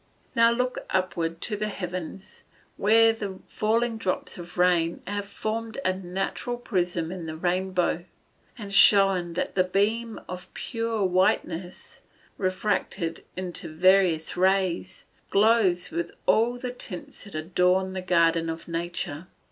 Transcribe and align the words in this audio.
Now 0.35 0.49
look 0.49 0.79
upward 0.89 1.41
to 1.41 1.55
the 1.55 1.67
heavens, 1.67 2.41
where 2.75 3.13
the 3.13 3.37
falling 3.45 3.99
drops 3.99 4.39
of 4.39 4.57
rain 4.57 5.03
have 5.05 5.27
formed 5.27 5.77
a 5.85 5.93
natural 5.93 6.57
prism 6.57 7.11
in 7.11 7.27
the 7.27 7.35
rainbow, 7.37 8.05
and 8.57 8.73
shown 8.73 9.33
that 9.33 9.53
the 9.53 9.63
beam 9.63 10.19
of 10.27 10.51
pure 10.55 11.05
whiteness, 11.05 12.01
refracted 12.39 13.23
into 13.37 13.69
various 13.71 14.35
rays, 14.35 15.05
glows 15.29 15.91
with 15.91 16.09
all 16.25 16.57
the 16.57 16.71
tints 16.71 17.25
that 17.25 17.35
adorn 17.35 17.93
the 17.93 18.01
garden 18.01 18.49
of 18.49 18.67
nature. 18.67 19.27